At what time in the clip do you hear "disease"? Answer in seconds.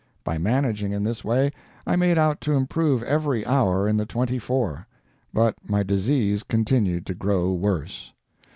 5.83-6.41